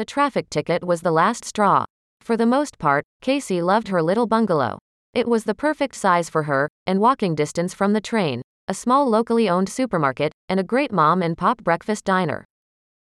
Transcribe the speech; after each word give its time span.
The 0.00 0.06
traffic 0.06 0.48
ticket 0.48 0.82
was 0.82 1.02
the 1.02 1.12
last 1.12 1.44
straw. 1.44 1.84
For 2.22 2.34
the 2.34 2.46
most 2.46 2.78
part, 2.78 3.04
Casey 3.20 3.60
loved 3.60 3.88
her 3.88 4.02
little 4.02 4.26
bungalow. 4.26 4.78
It 5.12 5.28
was 5.28 5.44
the 5.44 5.54
perfect 5.54 5.94
size 5.94 6.30
for 6.30 6.44
her, 6.44 6.70
and 6.86 7.00
walking 7.00 7.34
distance 7.34 7.74
from 7.74 7.92
the 7.92 8.00
train, 8.00 8.40
a 8.66 8.72
small 8.72 9.06
locally 9.06 9.46
owned 9.46 9.68
supermarket, 9.68 10.32
and 10.48 10.58
a 10.58 10.62
great 10.62 10.90
mom 10.90 11.20
and 11.20 11.36
pop 11.36 11.62
breakfast 11.62 12.06
diner. 12.06 12.46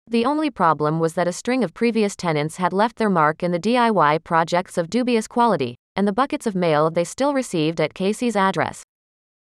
The 0.07 0.25
only 0.25 0.51
problem 0.51 1.01
was 1.01 1.15
that 1.15 1.27
a 1.27 1.33
string 1.33 1.65
of 1.65 1.75
previous 1.75 2.15
tenants 2.15 2.59
had 2.59 2.73
left 2.73 2.95
their 2.95 3.11
mark 3.11 3.43
in 3.43 3.51
the 3.51 3.59
DIY 3.59 4.23
projects 4.23 4.79
of 4.79 4.89
dubious 4.89 5.27
quality, 5.27 5.75
and 5.97 6.07
the 6.07 6.13
buckets 6.13 6.47
of 6.47 6.55
mail 6.55 6.93
they 6.93 7.03
still 7.03 7.35
received 7.35 7.81
at 7.81 7.95
Casey's 7.95 8.37
address. 8.37 8.85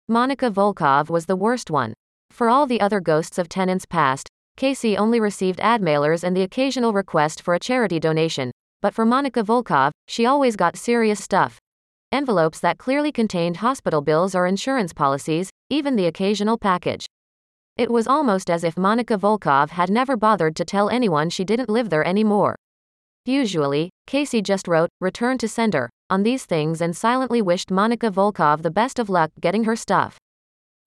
Monica 0.07 0.51
Volkov 0.51 1.09
was 1.09 1.25
the 1.25 1.35
worst 1.35 1.71
one. 1.71 1.95
For 2.31 2.51
all 2.51 2.67
the 2.67 2.83
other 2.83 3.01
ghosts 3.01 3.39
of 3.39 3.49
tenants 3.49 3.87
past, 3.87 4.29
Casey 4.59 4.99
only 4.99 5.21
received 5.21 5.61
ad 5.61 5.81
mailers 5.81 6.25
and 6.25 6.37
the 6.37 6.43
occasional 6.43 6.93
request 6.93 7.43
for 7.43 7.55
a 7.55 7.61
charity 7.61 8.01
donation, 8.01 8.51
but 8.83 8.93
for 8.93 9.07
Monica 9.07 9.45
Volkov, 9.45 9.93
she 10.09 10.27
always 10.27 10.57
got 10.57 10.77
serious 10.77 11.23
stuff. 11.23 11.61
Envelopes 12.11 12.59
that 12.59 12.77
clearly 12.77 13.13
contained 13.13 13.59
hospital 13.59 14.01
bills 14.01 14.35
or 14.35 14.49
insurance 14.49 14.93
policies, 14.93 15.49
even 15.71 15.95
the 15.95 16.07
occasional 16.07 16.59
package. 16.59 17.07
It 17.77 17.89
was 17.89 18.09
almost 18.09 18.51
as 18.51 18.65
if 18.65 18.77
Monica 18.77 19.17
Volkov 19.17 19.71
had 19.71 19.91
never 19.91 20.17
bothered 20.17 20.57
to 20.57 20.65
tell 20.65 20.91
anyone 20.91 21.31
she 21.31 21.45
didn't 21.45 21.69
live 21.69 21.89
there 21.89 22.05
anymore. 22.05 22.57
Usually, 23.27 23.91
Casey 24.09 24.43
just 24.43 24.67
wrote, 24.67 24.91
return 25.01 25.39
to 25.39 25.47
sender, 25.47 25.89
on 26.11 26.25
these 26.25 26.47
things 26.47 26.81
and 26.81 26.97
silently 26.97 27.41
wished 27.41 27.71
Monica 27.71 28.11
Volkov 28.11 28.63
the 28.63 28.73
best 28.73 28.99
of 28.99 29.09
luck 29.09 29.31
getting 29.41 29.63
her 29.63 29.77
stuff. 29.77 30.19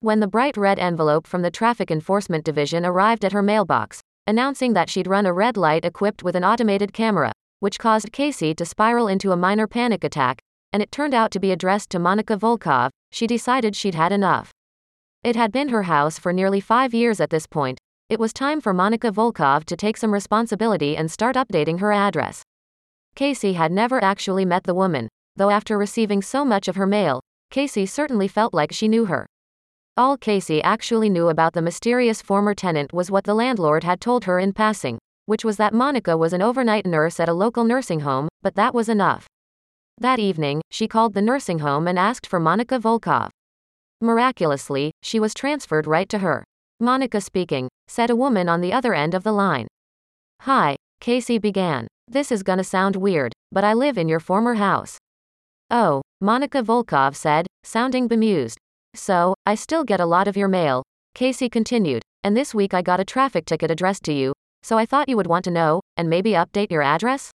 When 0.02 0.18
the 0.18 0.26
bright 0.26 0.56
red 0.56 0.80
envelope 0.80 1.28
from 1.28 1.42
the 1.42 1.50
Traffic 1.52 1.88
Enforcement 1.88 2.44
Division 2.44 2.84
arrived 2.84 3.24
at 3.24 3.30
her 3.30 3.40
mailbox, 3.40 4.00
announcing 4.26 4.72
that 4.72 4.90
she'd 4.90 5.06
run 5.06 5.26
a 5.26 5.32
red 5.32 5.56
light 5.56 5.84
equipped 5.84 6.24
with 6.24 6.34
an 6.34 6.42
automated 6.42 6.92
camera, 6.92 7.30
which 7.60 7.78
caused 7.78 8.10
Casey 8.10 8.52
to 8.56 8.66
spiral 8.66 9.06
into 9.06 9.30
a 9.30 9.36
minor 9.36 9.68
panic 9.68 10.02
attack, 10.02 10.42
and 10.72 10.82
it 10.82 10.90
turned 10.90 11.14
out 11.14 11.30
to 11.30 11.38
be 11.38 11.52
addressed 11.52 11.88
to 11.90 12.00
Monica 12.00 12.36
Volkov, 12.36 12.90
she 13.12 13.28
decided 13.28 13.76
she'd 13.76 13.94
had 13.94 14.10
enough. 14.10 14.50
It 15.22 15.36
had 15.36 15.52
been 15.52 15.68
her 15.68 15.84
house 15.84 16.18
for 16.18 16.32
nearly 16.32 16.58
five 16.58 16.92
years 16.92 17.20
at 17.20 17.30
this 17.30 17.46
point. 17.46 17.78
It 18.08 18.18
was 18.18 18.32
time 18.32 18.60
for 18.60 18.74
Monica 18.74 19.12
Volkov 19.12 19.62
to 19.66 19.76
take 19.76 19.96
some 19.96 20.12
responsibility 20.12 20.96
and 20.96 21.12
start 21.12 21.36
updating 21.36 21.78
her 21.78 21.92
address. 21.92 22.42
Casey 23.14 23.52
had 23.52 23.70
never 23.70 24.02
actually 24.02 24.46
met 24.46 24.64
the 24.64 24.74
woman, 24.74 25.06
though 25.36 25.50
after 25.50 25.78
receiving 25.78 26.22
so 26.22 26.44
much 26.44 26.66
of 26.66 26.74
her 26.74 26.88
mail, 26.88 27.20
Casey 27.50 27.86
certainly 27.86 28.26
felt 28.26 28.52
like 28.52 28.72
she 28.72 28.88
knew 28.88 29.04
her. 29.04 29.28
All 29.94 30.16
Casey 30.16 30.62
actually 30.62 31.10
knew 31.10 31.28
about 31.28 31.52
the 31.52 31.60
mysterious 31.60 32.22
former 32.22 32.54
tenant 32.54 32.94
was 32.94 33.10
what 33.10 33.24
the 33.24 33.34
landlord 33.34 33.84
had 33.84 34.00
told 34.00 34.24
her 34.24 34.38
in 34.38 34.54
passing, 34.54 34.96
which 35.26 35.44
was 35.44 35.58
that 35.58 35.74
Monica 35.74 36.16
was 36.16 36.32
an 36.32 36.40
overnight 36.40 36.86
nurse 36.86 37.20
at 37.20 37.28
a 37.28 37.34
local 37.34 37.62
nursing 37.62 38.00
home, 38.00 38.28
but 38.40 38.54
that 38.54 38.72
was 38.72 38.88
enough. 38.88 39.26
That 39.98 40.18
evening, 40.18 40.62
she 40.70 40.88
called 40.88 41.12
the 41.12 41.20
nursing 41.20 41.58
home 41.58 41.86
and 41.86 41.98
asked 41.98 42.26
for 42.26 42.40
Monica 42.40 42.78
Volkov. 42.78 43.28
Miraculously, 44.00 44.92
she 45.02 45.20
was 45.20 45.34
transferred 45.34 45.86
right 45.86 46.08
to 46.08 46.20
her. 46.20 46.42
Monica 46.80 47.20
speaking, 47.20 47.68
said 47.86 48.08
a 48.08 48.16
woman 48.16 48.48
on 48.48 48.62
the 48.62 48.72
other 48.72 48.94
end 48.94 49.12
of 49.12 49.24
the 49.24 49.32
line. 49.32 49.68
Hi, 50.40 50.74
Casey 51.00 51.38
began. 51.38 51.86
This 52.08 52.32
is 52.32 52.42
gonna 52.42 52.64
sound 52.64 52.96
weird, 52.96 53.34
but 53.52 53.62
I 53.62 53.74
live 53.74 53.98
in 53.98 54.08
your 54.08 54.20
former 54.20 54.54
house. 54.54 54.96
Oh, 55.70 56.00
Monica 56.18 56.62
Volkov 56.62 57.14
said, 57.14 57.46
sounding 57.62 58.08
bemused. 58.08 58.56
So, 58.94 59.34
I 59.46 59.54
still 59.54 59.84
get 59.84 60.00
a 60.00 60.06
lot 60.06 60.28
of 60.28 60.36
your 60.36 60.48
mail, 60.48 60.82
Casey 61.14 61.48
continued, 61.48 62.02
and 62.24 62.36
this 62.36 62.54
week 62.54 62.74
I 62.74 62.82
got 62.82 63.00
a 63.00 63.04
traffic 63.04 63.46
ticket 63.46 63.70
addressed 63.70 64.02
to 64.04 64.12
you, 64.12 64.34
so 64.62 64.76
I 64.76 64.84
thought 64.84 65.08
you 65.08 65.16
would 65.16 65.26
want 65.26 65.44
to 65.46 65.50
know, 65.50 65.80
and 65.96 66.10
maybe 66.10 66.32
update 66.32 66.70
your 66.70 66.82
address? 66.82 67.30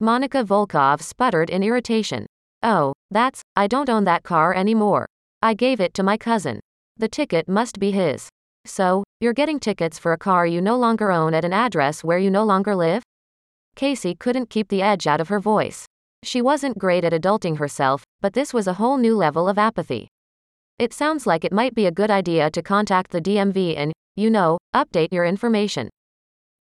Monica 0.00 0.42
Volkov 0.42 1.00
sputtered 1.00 1.48
in 1.48 1.62
irritation. 1.62 2.26
Oh, 2.62 2.92
that's, 3.10 3.40
I 3.54 3.68
don't 3.68 3.88
own 3.88 4.04
that 4.04 4.24
car 4.24 4.52
anymore. 4.52 5.06
I 5.42 5.54
gave 5.54 5.80
it 5.80 5.94
to 5.94 6.02
my 6.02 6.16
cousin. 6.16 6.60
The 6.96 7.08
ticket 7.08 7.48
must 7.48 7.78
be 7.78 7.92
his. 7.92 8.28
So, 8.66 9.04
you're 9.20 9.32
getting 9.32 9.60
tickets 9.60 9.98
for 9.98 10.12
a 10.12 10.18
car 10.18 10.44
you 10.46 10.60
no 10.60 10.76
longer 10.76 11.12
own 11.12 11.34
at 11.34 11.44
an 11.44 11.52
address 11.52 12.02
where 12.02 12.18
you 12.18 12.30
no 12.30 12.44
longer 12.44 12.74
live? 12.74 13.02
Casey 13.76 14.14
couldn't 14.14 14.50
keep 14.50 14.68
the 14.68 14.82
edge 14.82 15.06
out 15.06 15.20
of 15.20 15.28
her 15.28 15.40
voice. 15.40 15.86
She 16.24 16.42
wasn't 16.42 16.78
great 16.78 17.04
at 17.04 17.12
adulting 17.12 17.58
herself, 17.58 18.02
but 18.20 18.34
this 18.34 18.52
was 18.52 18.66
a 18.66 18.74
whole 18.74 18.98
new 18.98 19.16
level 19.16 19.48
of 19.48 19.56
apathy. 19.56 20.08
It 20.80 20.94
sounds 20.94 21.26
like 21.26 21.44
it 21.44 21.52
might 21.52 21.74
be 21.74 21.84
a 21.84 21.92
good 21.92 22.10
idea 22.10 22.50
to 22.52 22.62
contact 22.62 23.10
the 23.10 23.20
DMV 23.20 23.76
and, 23.76 23.92
you 24.16 24.30
know, 24.30 24.56
update 24.74 25.12
your 25.12 25.26
information. 25.26 25.90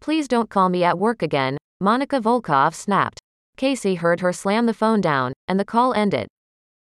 Please 0.02 0.28
don't 0.28 0.50
call 0.50 0.68
me 0.68 0.84
at 0.84 1.00
work 1.00 1.22
again, 1.22 1.58
Monica 1.80 2.20
Volkov 2.20 2.74
snapped. 2.74 3.22
Casey 3.56 3.96
heard 3.96 4.20
her 4.20 4.34
slam 4.34 4.66
the 4.66 4.74
phone 4.74 5.00
down, 5.00 5.32
and 5.48 5.58
the 5.58 5.64
call 5.64 5.94
ended. 5.94 6.28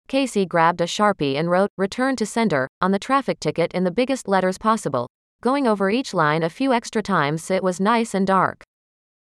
Casey 0.07 0.45
grabbed 0.45 0.83
a 0.83 0.85
sharpie 0.85 1.37
and 1.37 1.51
wrote, 1.51 1.71
Return 1.79 2.15
to 2.17 2.27
sender, 2.27 2.69
on 2.83 2.91
the 2.91 2.99
traffic 2.99 3.41
ticket 3.41 3.73
in 3.73 3.85
the 3.85 3.91
biggest 3.91 4.29
letters 4.29 4.59
possible, 4.59 5.09
going 5.41 5.67
over 5.67 5.89
each 5.89 6.13
line 6.13 6.43
a 6.43 6.51
few 6.51 6.75
extra 6.75 7.01
times 7.01 7.43
so 7.43 7.55
it 7.55 7.63
was 7.63 7.81
nice 7.81 8.13
and 8.13 8.27
dark. 8.27 8.63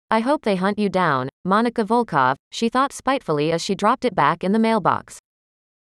I 0.10 0.22
hope 0.22 0.44
they 0.44 0.56
hunt 0.56 0.80
you 0.80 0.88
down, 0.88 1.28
Monica 1.44 1.84
Volkov, 1.84 2.38
she 2.50 2.70
thought 2.70 2.94
spitefully 2.94 3.52
as 3.52 3.62
she 3.62 3.76
dropped 3.76 4.06
it 4.06 4.16
back 4.16 4.42
in 4.42 4.54
the 4.54 4.58
mailbox. 4.58 5.20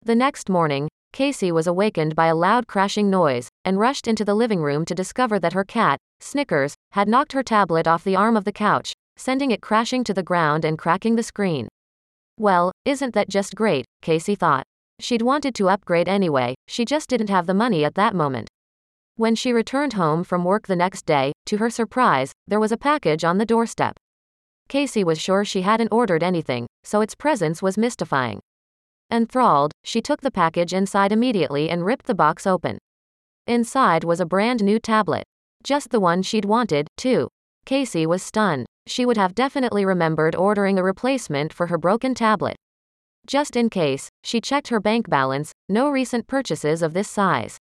The 0.03 0.15
next 0.15 0.49
morning, 0.49 0.89
Casey 1.13 1.51
was 1.51 1.67
awakened 1.67 2.15
by 2.15 2.27
a 2.27 2.35
loud 2.35 2.67
crashing 2.67 3.09
noise, 3.09 3.49
and 3.65 3.77
rushed 3.77 4.07
into 4.07 4.23
the 4.23 4.33
living 4.33 4.61
room 4.61 4.85
to 4.85 4.95
discover 4.95 5.39
that 5.39 5.53
her 5.53 5.65
cat, 5.65 5.99
Snickers, 6.21 6.73
had 6.91 7.09
knocked 7.09 7.33
her 7.33 7.43
tablet 7.43 7.85
off 7.85 8.03
the 8.03 8.15
arm 8.15 8.37
of 8.37 8.45
the 8.45 8.51
couch, 8.51 8.93
sending 9.17 9.51
it 9.51 9.61
crashing 9.61 10.03
to 10.05 10.13
the 10.13 10.23
ground 10.23 10.63
and 10.63 10.77
cracking 10.77 11.17
the 11.17 11.23
screen. 11.23 11.67
Well, 12.37 12.71
isn't 12.85 13.13
that 13.13 13.29
just 13.29 13.55
great, 13.55 13.85
Casey 14.01 14.35
thought. 14.35 14.63
She'd 14.99 15.21
wanted 15.21 15.53
to 15.55 15.69
upgrade 15.69 16.07
anyway, 16.07 16.55
she 16.67 16.85
just 16.85 17.09
didn't 17.09 17.29
have 17.29 17.45
the 17.45 17.53
money 17.53 17.83
at 17.83 17.95
that 17.95 18.15
moment. 18.15 18.47
When 19.15 19.35
she 19.35 19.51
returned 19.51 19.93
home 19.93 20.23
from 20.23 20.45
work 20.45 20.67
the 20.67 20.75
next 20.75 21.05
day, 21.05 21.33
to 21.47 21.57
her 21.57 21.69
surprise, 21.69 22.31
there 22.47 22.59
was 22.59 22.71
a 22.71 22.77
package 22.77 23.23
on 23.23 23.37
the 23.37 23.45
doorstep. 23.45 23.97
Casey 24.69 25.03
was 25.03 25.19
sure 25.19 25.43
she 25.43 25.63
hadn't 25.63 25.91
ordered 25.91 26.23
anything, 26.23 26.67
so 26.83 27.01
its 27.01 27.15
presence 27.15 27.61
was 27.61 27.77
mystifying. 27.77 28.39
Enthralled, 29.11 29.73
she 29.83 30.01
took 30.01 30.21
the 30.21 30.31
package 30.31 30.73
inside 30.73 31.11
immediately 31.11 31.69
and 31.69 31.85
ripped 31.85 32.05
the 32.05 32.15
box 32.15 32.47
open. 32.47 32.77
Inside 33.45 34.05
was 34.05 34.21
a 34.21 34.25
brand 34.25 34.63
new 34.63 34.79
tablet. 34.79 35.23
Just 35.63 35.89
the 35.89 35.99
one 35.99 36.21
she'd 36.21 36.45
wanted, 36.45 36.87
too. 36.95 37.27
Casey 37.65 38.05
was 38.05 38.23
stunned. 38.23 38.65
She 38.87 39.05
would 39.05 39.17
have 39.17 39.35
definitely 39.35 39.85
remembered 39.85 40.35
ordering 40.35 40.79
a 40.79 40.83
replacement 40.83 41.51
for 41.51 41.67
her 41.67 41.77
broken 41.77 42.15
tablet. 42.15 42.55
Just 43.27 43.55
in 43.55 43.69
case, 43.69 44.09
she 44.23 44.41
checked 44.41 44.69
her 44.69 44.79
bank 44.79 45.09
balance, 45.09 45.51
no 45.67 45.89
recent 45.89 46.25
purchases 46.27 46.81
of 46.81 46.93
this 46.93 47.09
size. 47.09 47.57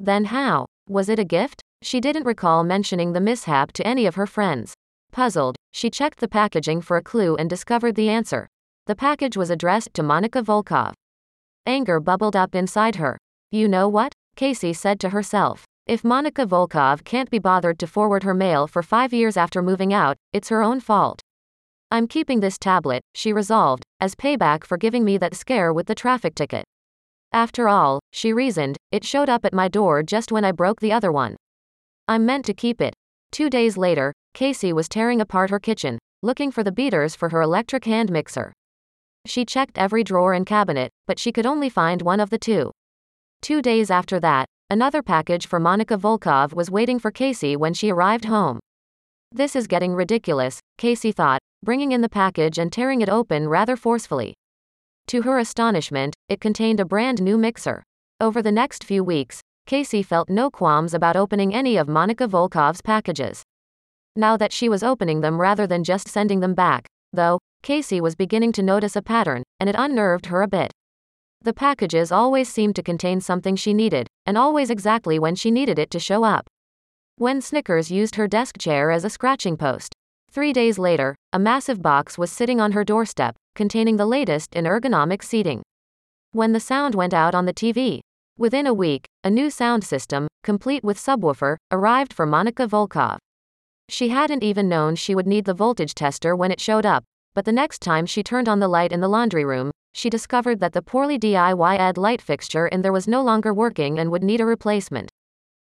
Then 0.00 0.26
how? 0.26 0.66
Was 0.88 1.08
it 1.08 1.18
a 1.18 1.24
gift? 1.24 1.62
She 1.80 2.00
didn't 2.00 2.26
recall 2.26 2.64
mentioning 2.64 3.12
the 3.12 3.20
mishap 3.20 3.72
to 3.74 3.86
any 3.86 4.04
of 4.04 4.16
her 4.16 4.26
friends. 4.26 4.74
Puzzled, 5.12 5.56
she 5.72 5.90
checked 5.90 6.20
the 6.20 6.28
packaging 6.28 6.80
for 6.80 6.96
a 6.96 7.02
clue 7.02 7.36
and 7.36 7.48
discovered 7.48 7.94
the 7.94 8.08
answer. 8.08 8.48
The 8.86 8.96
package 8.96 9.36
was 9.36 9.48
addressed 9.48 9.94
to 9.94 10.02
Monica 10.02 10.42
Volkov. 10.42 10.94
Anger 11.66 12.00
bubbled 12.00 12.34
up 12.34 12.56
inside 12.56 12.96
her. 12.96 13.16
You 13.52 13.68
know 13.68 13.88
what? 13.88 14.12
Casey 14.34 14.72
said 14.72 14.98
to 15.00 15.10
herself. 15.10 15.64
If 15.86 16.02
Monica 16.02 16.44
Volkov 16.46 17.04
can't 17.04 17.30
be 17.30 17.38
bothered 17.38 17.78
to 17.78 17.86
forward 17.86 18.24
her 18.24 18.34
mail 18.34 18.66
for 18.66 18.82
five 18.82 19.12
years 19.12 19.36
after 19.36 19.62
moving 19.62 19.94
out, 19.94 20.16
it's 20.32 20.48
her 20.48 20.62
own 20.62 20.80
fault. 20.80 21.20
I'm 21.92 22.08
keeping 22.08 22.40
this 22.40 22.58
tablet, 22.58 23.02
she 23.14 23.32
resolved, 23.32 23.84
as 24.00 24.16
payback 24.16 24.64
for 24.64 24.76
giving 24.76 25.04
me 25.04 25.16
that 25.18 25.36
scare 25.36 25.72
with 25.72 25.86
the 25.86 25.94
traffic 25.94 26.34
ticket. 26.34 26.64
After 27.32 27.68
all, 27.68 28.00
she 28.10 28.32
reasoned, 28.32 28.78
it 28.90 29.04
showed 29.04 29.28
up 29.28 29.44
at 29.44 29.54
my 29.54 29.68
door 29.68 30.02
just 30.02 30.32
when 30.32 30.44
I 30.44 30.50
broke 30.50 30.80
the 30.80 30.92
other 30.92 31.12
one. 31.12 31.36
I'm 32.08 32.26
meant 32.26 32.46
to 32.46 32.54
keep 32.54 32.80
it. 32.80 32.94
Two 33.30 33.48
days 33.48 33.76
later, 33.76 34.12
Casey 34.34 34.72
was 34.72 34.88
tearing 34.88 35.20
apart 35.20 35.50
her 35.50 35.60
kitchen, 35.60 36.00
looking 36.20 36.50
for 36.50 36.64
the 36.64 36.72
beaters 36.72 37.14
for 37.14 37.28
her 37.28 37.42
electric 37.42 37.84
hand 37.84 38.10
mixer. 38.10 38.52
She 39.26 39.44
checked 39.44 39.78
every 39.78 40.02
drawer 40.02 40.32
and 40.32 40.44
cabinet, 40.44 40.90
but 41.06 41.18
she 41.18 41.32
could 41.32 41.46
only 41.46 41.68
find 41.68 42.02
one 42.02 42.20
of 42.20 42.30
the 42.30 42.38
two. 42.38 42.72
Two 43.40 43.62
days 43.62 43.90
after 43.90 44.18
that, 44.20 44.46
another 44.70 45.02
package 45.02 45.46
for 45.46 45.60
Monica 45.60 45.96
Volkov 45.96 46.52
was 46.52 46.70
waiting 46.70 46.98
for 46.98 47.10
Casey 47.10 47.56
when 47.56 47.74
she 47.74 47.90
arrived 47.90 48.24
home. 48.24 48.60
This 49.30 49.56
is 49.56 49.66
getting 49.66 49.94
ridiculous, 49.94 50.60
Casey 50.76 51.12
thought, 51.12 51.40
bringing 51.62 51.92
in 51.92 52.00
the 52.00 52.08
package 52.08 52.58
and 52.58 52.72
tearing 52.72 53.00
it 53.00 53.08
open 53.08 53.48
rather 53.48 53.76
forcefully. 53.76 54.34
To 55.08 55.22
her 55.22 55.38
astonishment, 55.38 56.14
it 56.28 56.40
contained 56.40 56.80
a 56.80 56.84
brand 56.84 57.22
new 57.22 57.38
mixer. 57.38 57.82
Over 58.20 58.42
the 58.42 58.52
next 58.52 58.84
few 58.84 59.02
weeks, 59.02 59.40
Casey 59.66 60.02
felt 60.02 60.28
no 60.28 60.50
qualms 60.50 60.94
about 60.94 61.16
opening 61.16 61.54
any 61.54 61.76
of 61.76 61.88
Monica 61.88 62.26
Volkov's 62.26 62.82
packages. 62.82 63.42
Now 64.14 64.36
that 64.36 64.52
she 64.52 64.68
was 64.68 64.82
opening 64.82 65.20
them 65.20 65.40
rather 65.40 65.66
than 65.66 65.84
just 65.84 66.08
sending 66.08 66.40
them 66.40 66.54
back, 66.54 66.86
though, 67.12 67.38
Casey 67.62 68.00
was 68.00 68.14
beginning 68.14 68.52
to 68.52 68.62
notice 68.62 68.96
a 68.96 69.02
pattern, 69.02 69.42
and 69.60 69.68
it 69.68 69.76
unnerved 69.78 70.26
her 70.26 70.42
a 70.42 70.48
bit. 70.48 70.72
The 71.42 71.54
packages 71.54 72.12
always 72.12 72.48
seemed 72.48 72.76
to 72.76 72.82
contain 72.82 73.20
something 73.20 73.56
she 73.56 73.74
needed, 73.74 74.08
and 74.26 74.38
always 74.38 74.70
exactly 74.70 75.18
when 75.18 75.34
she 75.34 75.50
needed 75.50 75.78
it 75.78 75.90
to 75.90 75.98
show 75.98 76.24
up. 76.24 76.46
When 77.16 77.40
Snickers 77.40 77.90
used 77.90 78.16
her 78.16 78.26
desk 78.26 78.58
chair 78.58 78.90
as 78.90 79.04
a 79.04 79.10
scratching 79.10 79.56
post, 79.56 79.94
Three 80.32 80.54
days 80.54 80.78
later, 80.78 81.14
a 81.34 81.38
massive 81.38 81.82
box 81.82 82.16
was 82.16 82.32
sitting 82.32 82.58
on 82.58 82.72
her 82.72 82.84
doorstep, 82.84 83.36
containing 83.54 83.98
the 83.98 84.06
latest 84.06 84.54
in 84.54 84.64
ergonomic 84.64 85.22
seating. 85.22 85.60
When 86.30 86.54
the 86.54 86.60
sound 86.60 86.94
went 86.94 87.12
out 87.12 87.34
on 87.34 87.44
the 87.44 87.52
TV, 87.52 88.00
within 88.38 88.66
a 88.66 88.72
week, 88.72 89.04
a 89.22 89.28
new 89.28 89.50
sound 89.50 89.84
system, 89.84 90.28
complete 90.42 90.82
with 90.82 90.96
subwoofer, 90.96 91.58
arrived 91.70 92.14
for 92.14 92.24
Monica 92.24 92.66
Volkov. 92.66 93.18
She 93.92 94.08
hadn't 94.08 94.42
even 94.42 94.70
known 94.70 94.94
she 94.94 95.14
would 95.14 95.26
need 95.26 95.44
the 95.44 95.52
voltage 95.52 95.94
tester 95.94 96.34
when 96.34 96.50
it 96.50 96.62
showed 96.62 96.86
up, 96.86 97.04
but 97.34 97.44
the 97.44 97.52
next 97.52 97.82
time 97.82 98.06
she 98.06 98.22
turned 98.22 98.48
on 98.48 98.58
the 98.58 98.66
light 98.66 98.90
in 98.90 99.00
the 99.00 99.08
laundry 99.08 99.44
room, 99.44 99.70
she 99.92 100.08
discovered 100.08 100.60
that 100.60 100.72
the 100.72 100.80
poorly 100.80 101.18
DIYed 101.18 101.98
light 101.98 102.22
fixture 102.22 102.66
in 102.66 102.80
there 102.80 102.90
was 102.90 103.06
no 103.06 103.22
longer 103.22 103.52
working 103.52 103.98
and 103.98 104.10
would 104.10 104.24
need 104.24 104.40
a 104.40 104.46
replacement. 104.46 105.10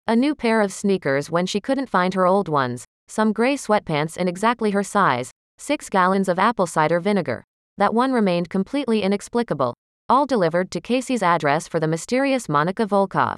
A 0.06 0.18
new 0.18 0.36
pair 0.36 0.60
of 0.60 0.74
sneakers 0.74 1.32
when 1.32 1.46
she 1.46 1.62
couldn't 1.62 1.90
find 1.90 2.14
her 2.14 2.26
old 2.26 2.50
ones, 2.50 2.84
some 3.08 3.32
gray 3.32 3.56
sweatpants 3.56 4.18
in 4.18 4.28
exactly 4.28 4.72
her 4.72 4.84
size, 4.84 5.32
six 5.58 5.88
gallons 5.88 6.28
of 6.28 6.38
apple 6.38 6.68
cider 6.68 7.00
vinegar. 7.00 7.46
That 7.78 7.94
one 7.94 8.12
remained 8.12 8.50
completely 8.50 9.02
inexplicable. 9.02 9.74
All 10.10 10.26
delivered 10.26 10.72
to 10.72 10.82
Casey's 10.82 11.24
address 11.24 11.70
for 11.70 11.80
the 11.80 11.88
mysterious 11.88 12.50
Monica 12.50 12.86
Volkov. 12.86 13.38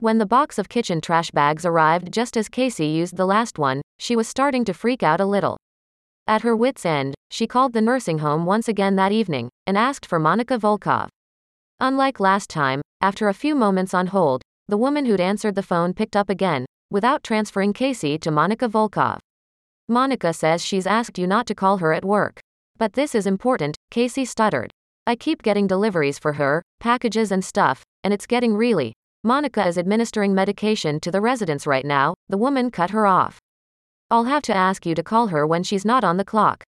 When 0.00 0.16
the 0.16 0.24
box 0.24 0.56
of 0.56 0.70
kitchen 0.70 1.02
trash 1.02 1.30
bags 1.30 1.66
arrived 1.66 2.10
just 2.10 2.34
as 2.34 2.48
Casey 2.48 2.86
used 2.86 3.18
the 3.18 3.26
last 3.26 3.58
one, 3.58 3.82
she 3.98 4.16
was 4.16 4.26
starting 4.26 4.64
to 4.64 4.72
freak 4.72 5.02
out 5.02 5.20
a 5.20 5.26
little. 5.26 5.58
At 6.26 6.40
her 6.40 6.56
wits' 6.56 6.86
end, 6.86 7.12
she 7.30 7.46
called 7.46 7.74
the 7.74 7.82
nursing 7.82 8.20
home 8.20 8.46
once 8.46 8.66
again 8.66 8.96
that 8.96 9.12
evening 9.12 9.50
and 9.66 9.76
asked 9.76 10.06
for 10.06 10.18
Monica 10.18 10.56
Volkov. 10.56 11.08
Unlike 11.80 12.18
last 12.18 12.48
time, 12.48 12.80
after 13.02 13.28
a 13.28 13.34
few 13.34 13.54
moments 13.54 13.92
on 13.92 14.06
hold, 14.06 14.40
the 14.68 14.78
woman 14.78 15.04
who'd 15.04 15.20
answered 15.20 15.54
the 15.54 15.62
phone 15.62 15.92
picked 15.92 16.16
up 16.16 16.30
again, 16.30 16.64
without 16.90 17.22
transferring 17.22 17.74
Casey 17.74 18.16
to 18.20 18.30
Monica 18.30 18.70
Volkov. 18.70 19.18
Monica 19.86 20.32
says 20.32 20.64
she's 20.64 20.86
asked 20.86 21.18
you 21.18 21.26
not 21.26 21.46
to 21.46 21.54
call 21.54 21.76
her 21.76 21.92
at 21.92 22.06
work. 22.06 22.40
But 22.78 22.94
this 22.94 23.14
is 23.14 23.26
important, 23.26 23.76
Casey 23.90 24.24
stuttered. 24.24 24.70
I 25.06 25.14
keep 25.14 25.42
getting 25.42 25.66
deliveries 25.66 26.18
for 26.18 26.32
her, 26.34 26.62
packages 26.78 27.30
and 27.30 27.44
stuff, 27.44 27.82
and 28.02 28.14
it's 28.14 28.26
getting 28.26 28.54
really. 28.54 28.94
Monica 29.22 29.66
is 29.66 29.76
administering 29.76 30.34
medication 30.34 30.98
to 30.98 31.10
the 31.10 31.20
residents 31.20 31.66
right 31.66 31.84
now, 31.84 32.14
the 32.30 32.38
woman 32.38 32.70
cut 32.70 32.88
her 32.88 33.06
off. 33.06 33.38
I'll 34.10 34.24
have 34.24 34.42
to 34.44 34.56
ask 34.56 34.86
you 34.86 34.94
to 34.94 35.02
call 35.02 35.26
her 35.26 35.46
when 35.46 35.62
she's 35.62 35.84
not 35.84 36.04
on 36.04 36.16
the 36.16 36.24
clock. 36.24 36.64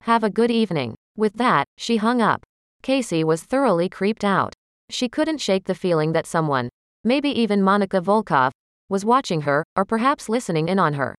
Have 0.00 0.24
a 0.24 0.30
good 0.30 0.50
evening. 0.50 0.96
With 1.16 1.34
that, 1.34 1.64
she 1.78 1.98
hung 1.98 2.20
up. 2.20 2.42
Casey 2.82 3.22
was 3.22 3.44
thoroughly 3.44 3.88
creeped 3.88 4.24
out. 4.24 4.52
She 4.90 5.08
couldn't 5.08 5.40
shake 5.40 5.66
the 5.66 5.76
feeling 5.76 6.12
that 6.12 6.26
someone, 6.26 6.70
maybe 7.04 7.30
even 7.30 7.62
Monica 7.62 8.00
Volkov, 8.00 8.50
was 8.88 9.04
watching 9.04 9.42
her, 9.42 9.62
or 9.76 9.84
perhaps 9.84 10.28
listening 10.28 10.68
in 10.68 10.80
on 10.80 10.94
her. 10.94 11.14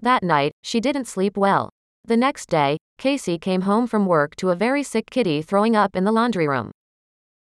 That 0.00 0.22
night, 0.22 0.52
she 0.62 0.80
didn't 0.80 1.08
sleep 1.08 1.36
well. 1.36 1.68
The 2.06 2.16
next 2.16 2.48
day, 2.48 2.78
Casey 2.96 3.38
came 3.38 3.62
home 3.62 3.86
from 3.86 4.06
work 4.06 4.34
to 4.36 4.48
a 4.48 4.54
very 4.54 4.82
sick 4.82 5.10
kitty 5.10 5.42
throwing 5.42 5.76
up 5.76 5.94
in 5.94 6.04
the 6.04 6.12
laundry 6.12 6.48
room. 6.48 6.70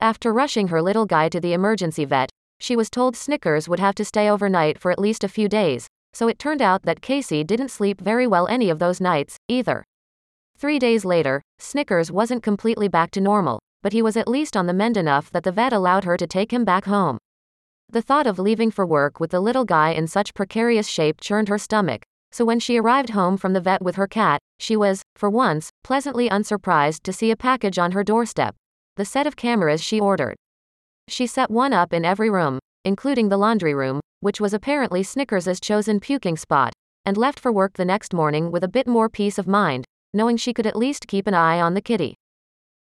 After 0.02 0.34
rushing 0.34 0.68
her 0.68 0.82
little 0.82 1.06
guy 1.06 1.30
to 1.30 1.40
the 1.40 1.54
emergency 1.54 2.04
vet, 2.04 2.30
she 2.60 2.76
was 2.76 2.90
told 2.90 3.16
Snickers 3.16 3.68
would 3.68 3.80
have 3.80 3.96
to 3.96 4.06
stay 4.06 4.30
overnight 4.30 4.80
for 4.80 4.92
at 4.92 5.00
least 5.00 5.24
a 5.24 5.30
few 5.30 5.48
days, 5.50 5.88
so 6.14 6.28
it 6.28 6.40
turned 6.40 6.62
out 6.62 6.84
that 6.84 7.02
Casey 7.02 7.44
didn't 7.44 7.70
sleep 7.70 8.02
very 8.02 8.28
well 8.28 8.48
any 8.48 8.70
of 8.70 8.80
those 8.80 9.02
nights, 9.02 9.38
either. 9.48 9.84
Three 10.58 10.80
days 10.80 11.06
later, 11.06 11.42
Snickers 11.58 12.12
wasn't 12.12 12.44
completely 12.44 12.88
back 12.88 13.12
to 13.12 13.22
normal, 13.22 13.60
but 13.82 13.94
he 13.94 14.02
was 14.02 14.18
at 14.18 14.28
least 14.28 14.58
on 14.58 14.68
the 14.68 14.74
mend 14.74 14.98
enough 14.98 15.32
that 15.32 15.44
the 15.44 15.52
vet 15.52 15.74
allowed 15.74 16.04
her 16.04 16.18
to 16.18 16.28
take 16.28 16.52
him 16.52 16.66
back 16.66 16.86
home. 16.86 17.18
The 17.90 18.02
thought 18.02 18.28
of 18.28 18.38
leaving 18.40 18.72
for 18.72 18.86
work 18.86 19.20
with 19.20 19.32
the 19.32 19.40
little 19.40 19.66
guy 19.66 19.92
in 19.92 20.08
such 20.08 20.34
precarious 20.34 20.88
shape 20.88 21.22
churned 21.22 21.48
her 21.50 21.58
stomach, 21.58 22.04
so 22.32 22.46
when 22.46 22.60
she 22.60 22.78
arrived 22.78 23.12
home 23.12 23.38
from 23.38 23.54
the 23.54 23.62
vet 23.62 23.82
with 23.82 23.96
her 23.96 24.08
cat, 24.08 24.40
she 24.60 24.76
was, 24.76 25.02
for 25.16 25.30
once, 25.30 25.70
pleasantly 25.84 26.28
unsurprised 26.28 27.04
to 27.06 27.14
see 27.14 27.32
a 27.32 27.36
package 27.36 27.80
on 27.80 27.94
her 27.94 28.04
doorstep 28.04 28.56
the 29.00 29.06
set 29.06 29.26
of 29.26 29.38
cameras 29.38 29.82
she 29.82 29.98
ordered. 29.98 30.36
She 31.10 31.26
set 31.26 31.50
one 31.50 31.74
up 31.74 31.92
in 31.92 32.06
every 32.06 32.30
room, 32.30 32.60
including 32.86 33.30
the 33.30 33.38
laundry 33.38 33.74
room, 33.74 34.00
which 34.20 34.40
was 34.40 34.54
apparently 34.54 35.02
Snickers's 35.02 35.60
chosen 35.60 36.00
puking 36.00 36.38
spot, 36.38 36.72
and 37.04 37.18
left 37.18 37.40
for 37.40 37.52
work 37.52 37.74
the 37.74 37.84
next 37.84 38.14
morning 38.14 38.52
with 38.52 38.64
a 38.64 38.68
bit 38.68 38.86
more 38.86 39.10
peace 39.10 39.40
of 39.40 39.48
mind, 39.48 39.86
knowing 40.14 40.38
she 40.38 40.54
could 40.54 40.68
at 40.68 40.76
least 40.76 41.08
keep 41.08 41.26
an 41.26 41.34
eye 41.34 41.60
on 41.60 41.74
the 41.74 41.82
kitty. 41.82 42.16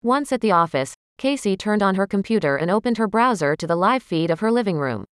Once 0.03 0.33
at 0.33 0.41
the 0.41 0.51
office, 0.51 0.95
Casey 1.19 1.57
turned 1.57 1.85
on 1.85 1.95
her 1.95 2.07
computer 2.07 2.57
and 2.57 2.69
opened 2.69 2.99
her 2.99 3.07
browser 3.07 3.55
to 3.55 3.67
the 3.67 3.77
live 3.77 4.03
feed 4.03 4.31
of 4.31 4.41
her 4.41 4.51
living 4.51 4.79
room. 4.79 5.05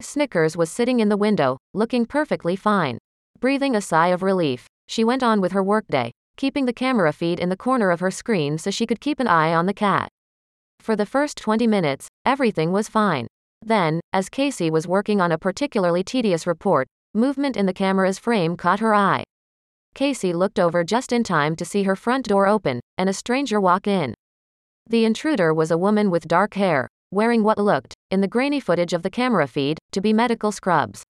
Snickers 0.00 0.56
was 0.56 0.70
sitting 0.70 0.98
in 0.98 1.08
the 1.08 1.16
window, 1.16 1.56
looking 1.72 2.04
perfectly 2.04 2.56
fine. 2.56 2.98
Breathing 3.38 3.76
a 3.76 3.80
sigh 3.80 4.08
of 4.08 4.24
relief, 4.24 4.66
she 4.88 5.04
went 5.04 5.22
on 5.22 5.40
with 5.40 5.52
her 5.52 5.62
workday, 5.62 6.10
keeping 6.36 6.66
the 6.66 6.72
camera 6.72 7.12
feed 7.12 7.38
in 7.38 7.48
the 7.48 7.56
corner 7.56 7.90
of 7.90 8.00
her 8.00 8.10
screen 8.10 8.58
so 8.58 8.72
she 8.72 8.86
could 8.86 9.00
keep 9.00 9.20
an 9.20 9.28
eye 9.28 9.54
on 9.54 9.66
the 9.66 9.72
cat. 9.72 10.08
For 10.80 10.96
the 10.96 11.04
first 11.04 11.36
20 11.36 11.66
minutes, 11.66 12.08
everything 12.24 12.72
was 12.72 12.88
fine. 12.88 13.26
Then, 13.60 14.00
as 14.14 14.30
Casey 14.30 14.70
was 14.70 14.88
working 14.88 15.20
on 15.20 15.30
a 15.30 15.36
particularly 15.36 16.02
tedious 16.02 16.46
report, 16.46 16.88
movement 17.12 17.54
in 17.54 17.66
the 17.66 17.74
camera's 17.74 18.18
frame 18.18 18.56
caught 18.56 18.80
her 18.80 18.94
eye. 18.94 19.24
Casey 19.94 20.32
looked 20.32 20.58
over 20.58 20.82
just 20.82 21.12
in 21.12 21.22
time 21.22 21.54
to 21.56 21.66
see 21.66 21.82
her 21.82 21.94
front 21.94 22.26
door 22.26 22.46
open, 22.46 22.80
and 22.96 23.10
a 23.10 23.12
stranger 23.12 23.60
walk 23.60 23.86
in. 23.86 24.14
The 24.88 25.04
intruder 25.04 25.52
was 25.52 25.70
a 25.70 25.76
woman 25.76 26.10
with 26.10 26.26
dark 26.26 26.54
hair, 26.54 26.88
wearing 27.10 27.44
what 27.44 27.58
looked, 27.58 27.92
in 28.10 28.22
the 28.22 28.28
grainy 28.28 28.58
footage 28.58 28.94
of 28.94 29.02
the 29.02 29.10
camera 29.10 29.46
feed, 29.46 29.78
to 29.92 30.00
be 30.00 30.14
medical 30.14 30.50
scrubs. 30.50 31.02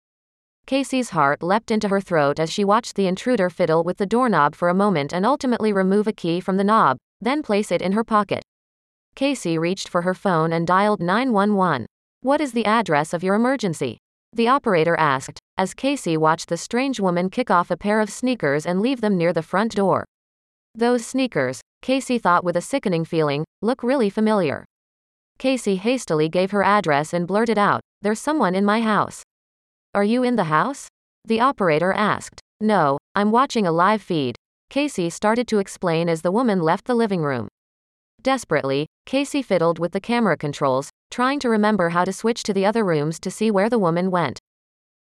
Casey's 0.66 1.10
heart 1.10 1.44
leapt 1.44 1.70
into 1.70 1.88
her 1.88 2.00
throat 2.00 2.40
as 2.40 2.50
she 2.50 2.64
watched 2.64 2.96
the 2.96 3.06
intruder 3.06 3.48
fiddle 3.48 3.84
with 3.84 3.98
the 3.98 4.06
doorknob 4.06 4.56
for 4.56 4.68
a 4.68 4.74
moment 4.74 5.12
and 5.12 5.24
ultimately 5.24 5.72
remove 5.72 6.08
a 6.08 6.12
key 6.12 6.40
from 6.40 6.56
the 6.56 6.64
knob, 6.64 6.96
then 7.20 7.40
place 7.40 7.70
it 7.70 7.80
in 7.80 7.92
her 7.92 8.04
pocket. 8.04 8.42
Casey 9.14 9.58
reached 9.58 9.88
for 9.88 10.02
her 10.02 10.14
phone 10.14 10.52
and 10.52 10.66
dialed 10.66 11.00
911. 11.00 11.86
What 12.22 12.40
is 12.40 12.52
the 12.52 12.66
address 12.66 13.12
of 13.12 13.22
your 13.22 13.34
emergency? 13.34 13.98
The 14.32 14.48
operator 14.48 14.96
asked, 14.96 15.38
as 15.58 15.74
Casey 15.74 16.16
watched 16.16 16.48
the 16.48 16.56
strange 16.56 17.00
woman 17.00 17.30
kick 17.30 17.50
off 17.50 17.70
a 17.70 17.76
pair 17.76 18.00
of 18.00 18.10
sneakers 18.10 18.64
and 18.64 18.80
leave 18.80 19.00
them 19.00 19.18
near 19.18 19.32
the 19.32 19.42
front 19.42 19.74
door. 19.74 20.04
Those 20.74 21.04
sneakers, 21.04 21.60
Casey 21.82 22.18
thought 22.18 22.44
with 22.44 22.56
a 22.56 22.60
sickening 22.60 23.04
feeling, 23.04 23.44
look 23.60 23.82
really 23.82 24.08
familiar. 24.08 24.64
Casey 25.38 25.76
hastily 25.76 26.28
gave 26.28 26.50
her 26.50 26.62
address 26.62 27.12
and 27.12 27.26
blurted 27.26 27.58
out, 27.58 27.80
There's 28.02 28.20
someone 28.20 28.54
in 28.54 28.64
my 28.64 28.82
house. 28.82 29.22
Are 29.94 30.04
you 30.04 30.22
in 30.22 30.36
the 30.36 30.44
house? 30.44 30.86
The 31.24 31.40
operator 31.40 31.92
asked. 31.92 32.40
No, 32.60 32.98
I'm 33.14 33.32
watching 33.32 33.66
a 33.66 33.72
live 33.72 34.02
feed. 34.02 34.36
Casey 34.68 35.10
started 35.10 35.48
to 35.48 35.58
explain 35.58 36.08
as 36.08 36.22
the 36.22 36.30
woman 36.30 36.60
left 36.60 36.84
the 36.84 36.94
living 36.94 37.22
room. 37.22 37.48
Desperately, 38.22 38.86
Casey 39.06 39.40
fiddled 39.40 39.78
with 39.78 39.92
the 39.92 40.00
camera 40.00 40.36
controls, 40.36 40.90
trying 41.10 41.40
to 41.40 41.48
remember 41.48 41.88
how 41.90 42.04
to 42.04 42.12
switch 42.12 42.42
to 42.42 42.52
the 42.52 42.66
other 42.66 42.84
rooms 42.84 43.18
to 43.20 43.30
see 43.30 43.50
where 43.50 43.70
the 43.70 43.78
woman 43.78 44.10
went. 44.10 44.38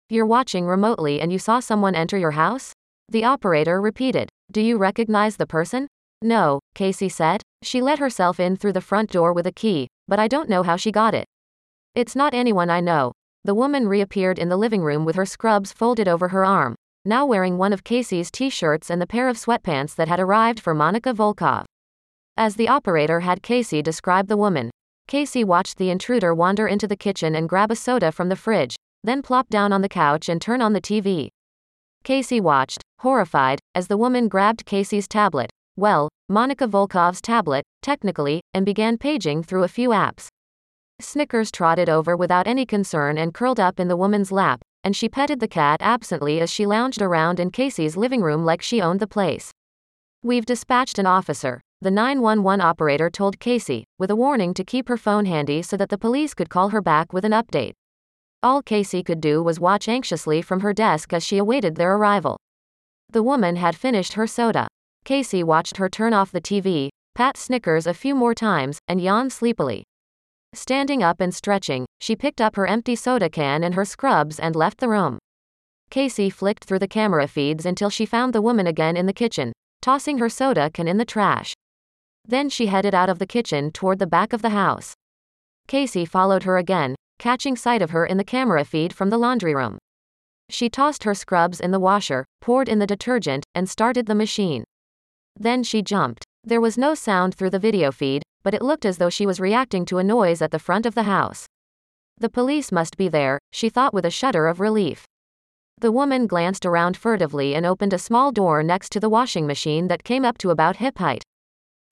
You're 0.09 0.27
watching 0.27 0.67
remotely 0.67 1.21
and 1.21 1.33
you 1.33 1.39
saw 1.39 1.61
someone 1.61 1.95
enter 1.95 2.17
your 2.17 2.31
house? 2.31 2.73
The 3.09 3.25
operator 3.25 3.81
repeated. 3.81 4.29
Do 4.53 4.61
you 4.61 4.79
recognize 4.79 5.37
the 5.37 5.47
person? 5.47 5.89
No, 6.23 6.61
Casey 6.75 7.09
said. 7.09 7.43
She 7.63 7.83
let 7.83 7.99
herself 7.99 8.39
in 8.39 8.57
through 8.57 8.73
the 8.73 8.81
front 8.81 9.11
door 9.11 9.33
with 9.33 9.47
a 9.47 9.53
key, 9.53 9.89
but 10.07 10.19
I 10.19 10.29
don't 10.29 10.49
know 10.49 10.63
how 10.63 10.77
she 10.77 10.93
got 10.93 11.15
it. 11.15 11.27
It's 11.95 12.17
not 12.17 12.35
anyone 12.35 12.71
I 12.71 12.81
know. 12.81 13.13
The 13.45 13.55
woman 13.55 13.89
reappeared 13.89 14.39
in 14.39 14.49
the 14.49 14.57
living 14.57 14.83
room 14.83 15.05
with 15.05 15.17
her 15.17 15.27
scrubs 15.27 15.73
folded 15.73 16.09
over 16.09 16.29
her 16.29 16.45
arm, 16.45 16.75
now 17.05 17.27
wearing 17.27 17.59
one 17.59 17.73
of 17.73 17.85
Casey's 17.85 18.31
t 18.31 18.49
shirts 18.49 18.91
and 18.91 19.03
the 19.03 19.07
pair 19.07 19.29
of 19.29 19.37
sweatpants 19.37 19.95
that 19.97 20.09
had 20.09 20.21
arrived 20.21 20.61
for 20.61 20.75
Monica 20.75 21.13
Volkov. 21.13 21.65
As 22.41 22.55
the 22.55 22.69
operator 22.69 23.19
had 23.19 23.43
Casey 23.43 23.83
describe 23.83 24.29
the 24.29 24.37
woman, 24.37 24.71
Casey 25.09 25.43
watched 25.43 25.77
the 25.77 25.91
intruder 25.91 26.33
wander 26.33 26.69
into 26.69 26.87
the 26.87 26.95
kitchen 26.95 27.35
and 27.35 27.49
grab 27.49 27.73
a 27.73 27.75
soda 27.75 28.13
from 28.13 28.29
the 28.29 28.37
fridge, 28.37 28.77
then 29.03 29.23
plop 29.23 29.49
down 29.49 29.73
on 29.73 29.83
the 29.83 29.89
couch 29.89 30.29
and 30.29 30.41
turn 30.41 30.63
on 30.63 30.73
the 30.73 30.81
TV. 30.81 31.31
Casey 32.05 32.41
watched, 32.41 32.81
horrified, 33.01 33.59
as 33.75 33.89
the 33.89 33.97
woman 33.97 34.29
grabbed 34.29 34.65
Casey's 34.67 35.09
tablet, 35.09 35.51
well, 35.77 36.09
Monica 36.29 36.69
Volkov's 36.69 37.21
tablet, 37.21 37.65
technically, 37.83 38.41
and 38.55 38.65
began 38.65 38.99
paging 38.99 39.43
through 39.43 39.65
a 39.65 39.75
few 39.77 39.89
apps. 39.89 40.29
Snickers 41.01 41.51
trotted 41.51 41.89
over 41.89 42.17
without 42.17 42.47
any 42.47 42.65
concern 42.65 43.19
and 43.19 43.35
curled 43.35 43.59
up 43.59 43.81
in 43.81 43.89
the 43.89 43.97
woman's 43.97 44.31
lap, 44.31 44.61
and 44.85 44.95
she 44.95 45.09
petted 45.09 45.41
the 45.41 45.49
cat 45.49 45.79
absently 45.83 46.39
as 46.39 46.53
she 46.53 46.67
lounged 46.67 47.03
around 47.03 47.41
in 47.41 47.51
Casey's 47.51 47.97
living 47.97 48.23
room 48.23 48.45
like 48.45 48.63
she 48.63 48.81
owned 48.81 49.01
the 49.01 49.09
place. 49.09 49.51
We've 50.23 50.47
dispatched 50.47 51.01
an 51.01 51.07
officer, 51.07 51.63
the 51.81 51.93
911 51.93 52.61
operator 52.61 53.09
told 53.09 53.39
Casey, 53.39 53.85
with 53.99 54.11
a 54.11 54.17
warning 54.17 54.53
to 54.55 54.65
keep 54.65 54.89
her 54.89 54.97
phone 54.97 55.27
handy 55.27 55.63
so 55.63 55.77
that 55.77 55.91
the 55.91 55.99
police 55.99 56.35
could 56.35 56.51
call 56.51 56.71
her 56.71 56.81
back 56.81 57.13
with 57.13 57.25
an 57.25 57.31
update. 57.31 57.75
All 58.43 58.63
Casey 58.63 59.05
could 59.05 59.21
do 59.21 59.43
was 59.43 59.61
watch 59.61 59.89
anxiously 59.89 60.43
from 60.43 60.61
her 60.61 60.73
desk 60.73 61.13
as 61.13 61.25
she 61.25 61.39
awaited 61.39 61.77
their 61.77 61.95
arrival. 61.95 62.37
The 63.11 63.23
woman 63.23 63.55
had 63.57 63.77
finished 63.77 64.15
her 64.15 64.27
soda. 64.27 64.67
Casey 65.05 65.45
watched 65.45 65.77
her 65.77 65.89
turn 65.89 66.13
off 66.13 66.33
the 66.33 66.41
TV, 66.41 66.89
pat 67.15 67.37
Snickers 67.37 67.87
a 67.87 67.95
few 67.95 68.15
more 68.15 68.35
times, 68.35 68.79
and 68.89 69.01
yawn 69.01 69.31
sleepily. 69.31 69.85
Standing 70.55 71.03
up 71.03 71.21
and 71.21 71.33
stretching, 71.33 71.87
she 72.01 72.17
picked 72.17 72.41
up 72.41 72.57
her 72.57 72.67
empty 72.67 72.97
soda 72.97 73.31
can 73.31 73.63
and 73.63 73.77
her 73.77 73.85
scrubs 73.85 74.41
and 74.41 74.57
left 74.57 74.79
the 74.79 74.89
room. 74.89 75.19
Casey 75.91 76.29
flicked 76.29 76.65
through 76.65 76.81
the 76.81 76.89
camera 76.89 77.29
feeds 77.29 77.65
until 77.65 77.89
she 77.89 78.05
found 78.05 78.33
the 78.33 78.43
woman 78.43 78.67
again 78.67 78.97
in 78.97 79.07
the 79.07 79.13
kitchen, 79.13 79.53
tossing 79.81 80.19
her 80.19 80.29
soda 80.29 80.71
can 80.71 80.89
in 80.89 80.99
the 80.99 81.05
trash. 81.05 81.55
Then 82.29 82.51
she 82.51 82.67
headed 82.67 82.95
out 82.95 83.09
of 83.09 83.19
the 83.19 83.27
kitchen 83.27 83.73
toward 83.73 83.99
the 83.99 84.07
back 84.07 84.35
of 84.35 84.43
the 84.43 84.51
house. 84.51 84.95
Casey 85.67 86.05
followed 86.05 86.43
her 86.43 86.59
again, 86.59 86.95
catching 87.19 87.57
sight 87.57 87.81
of 87.81 87.91
her 87.91 88.05
in 88.05 88.19
the 88.19 88.25
camera 88.25 88.65
feed 88.65 88.93
from 88.93 89.09
the 89.09 89.19
laundry 89.19 89.55
room. 89.55 89.79
She 90.51 90.69
tossed 90.69 91.05
her 91.05 91.15
scrubs 91.15 91.59
in 91.59 91.71
the 91.71 91.81
washer, 91.81 92.27
poured 92.41 92.69
in 92.69 92.79
the 92.79 92.87
detergent, 92.87 93.45
and 93.55 93.69
started 93.69 94.07
the 94.07 94.15
machine. 94.15 94.65
Then 95.37 95.63
she 95.63 95.83
jumped. 95.83 96.25
There 96.45 96.61
was 96.61 96.79
no 96.79 96.95
sound 96.95 97.35
through 97.35 97.51
the 97.51 97.59
video 97.59 97.91
feed, 97.91 98.23
but 98.43 98.55
it 98.55 98.63
looked 98.63 98.85
as 98.85 98.99
though 98.99 99.11
she 99.11 99.27
was 99.27 99.41
reacting 99.41 99.85
to 99.87 99.99
a 99.99 100.05
noise 100.05 100.41
at 100.41 100.51
the 100.51 100.59
front 100.59 100.87
of 100.87 100.95
the 100.95 101.05
house. 101.05 101.47
The 102.19 102.31
police 102.31 102.71
must 102.71 102.97
be 102.97 103.09
there, 103.09 103.39
she 103.53 103.69
thought 103.69 103.95
with 103.95 104.05
a 104.05 104.11
shudder 104.11 104.47
of 104.49 104.61
relief. 104.61 105.05
The 105.81 105.93
woman 105.93 106.27
glanced 106.27 106.67
around 106.67 106.97
furtively 106.97 107.55
and 107.55 107.65
opened 107.65 107.93
a 107.93 107.99
small 107.99 108.33
door 108.33 108.63
next 108.63 108.91
to 108.93 109.01
the 109.01 109.09
washing 109.09 109.47
machine 109.47 109.89
that 109.89 110.03
came 110.03 110.25
up 110.25 110.37
to 110.39 110.51
about 110.51 110.77
hip 110.77 110.99
height. 110.99 111.23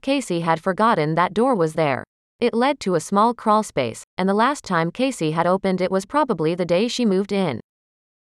Casey 0.06 0.38
had 0.38 0.62
forgotten 0.62 1.16
that 1.16 1.34
door 1.34 1.56
was 1.56 1.72
there. 1.72 2.04
It 2.38 2.54
led 2.54 2.78
to 2.78 2.94
a 2.94 3.00
small 3.00 3.34
crawl 3.34 3.64
space, 3.64 4.04
and 4.16 4.28
the 4.28 4.34
last 4.34 4.62
time 4.62 4.92
Casey 4.92 5.32
had 5.32 5.48
opened 5.48 5.80
it 5.80 5.90
was 5.90 6.06
probably 6.06 6.54
the 6.54 6.64
day 6.64 6.86
she 6.86 7.04
moved 7.04 7.32
in. 7.32 7.58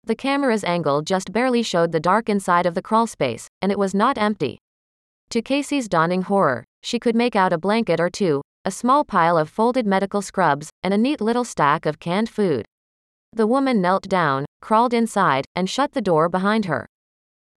The 0.03 0.17
camera's 0.17 0.65
angle 0.65 1.03
just 1.03 1.31
barely 1.33 1.63
showed 1.63 1.93
the 1.93 2.01
dark 2.01 2.29
inside 2.29 2.67
of 2.67 2.75
the 2.75 2.83
crawl 2.83 3.07
space, 3.07 3.47
and 3.63 3.71
it 3.71 3.79
was 3.79 3.95
not 3.95 4.19
empty. 4.19 4.59
To 5.31 5.41
Casey's 5.41 5.89
dawning 5.89 6.23
horror, 6.23 6.65
she 6.83 6.99
could 6.99 7.15
make 7.15 7.37
out 7.37 7.53
a 7.53 7.59
blanket 7.59 8.01
or 8.01 8.11
two, 8.11 8.43
a 8.65 8.73
small 8.73 9.05
pile 9.05 9.39
of 9.39 9.49
folded 9.49 9.87
medical 9.87 10.21
scrubs, 10.21 10.71
and 10.83 10.93
a 10.93 10.99
neat 10.99 11.21
little 11.21 11.45
stack 11.45 11.87
of 11.87 12.01
canned 12.01 12.29
food. 12.29 12.65
The 13.33 13.47
woman 13.47 13.81
knelt 13.81 14.09
down, 14.09 14.47
crawled 14.61 14.93
inside, 14.93 15.45
and 15.55 15.71
shut 15.71 15.93
the 15.93 16.03
door 16.03 16.29
behind 16.29 16.65
her. 16.65 16.89